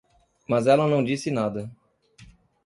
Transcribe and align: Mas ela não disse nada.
Mas 0.49 0.65
ela 0.65 0.87
não 0.87 1.03
disse 1.03 1.29
nada. 1.29 1.69